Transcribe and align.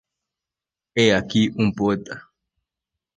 He 0.95 1.05
aquí 1.19 1.43
un 1.65 1.69
poeta. 1.75 2.15